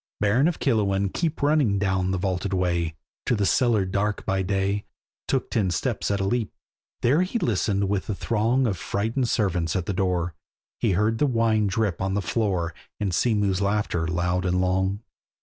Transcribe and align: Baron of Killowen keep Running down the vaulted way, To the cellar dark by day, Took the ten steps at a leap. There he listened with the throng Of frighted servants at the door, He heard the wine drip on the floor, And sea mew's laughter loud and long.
Baron 0.19 0.47
of 0.47 0.57
Killowen 0.57 1.13
keep 1.13 1.43
Running 1.43 1.77
down 1.77 2.09
the 2.09 2.17
vaulted 2.17 2.53
way, 2.53 2.95
To 3.27 3.35
the 3.35 3.45
cellar 3.45 3.85
dark 3.85 4.25
by 4.25 4.41
day, 4.41 4.85
Took 5.27 5.51
the 5.51 5.59
ten 5.59 5.69
steps 5.69 6.09
at 6.09 6.19
a 6.19 6.23
leap. 6.23 6.51
There 7.01 7.21
he 7.21 7.37
listened 7.37 7.87
with 7.87 8.07
the 8.07 8.15
throng 8.15 8.65
Of 8.65 8.79
frighted 8.79 9.27
servants 9.27 9.75
at 9.75 9.85
the 9.85 9.93
door, 9.93 10.33
He 10.79 10.93
heard 10.93 11.19
the 11.19 11.27
wine 11.27 11.67
drip 11.67 12.01
on 12.01 12.15
the 12.15 12.21
floor, 12.23 12.73
And 12.99 13.13
sea 13.13 13.35
mew's 13.35 13.61
laughter 13.61 14.07
loud 14.07 14.43
and 14.43 14.59
long. 14.59 15.01